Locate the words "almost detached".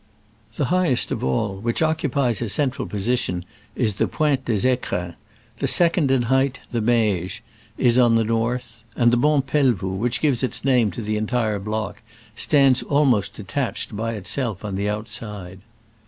12.81-13.95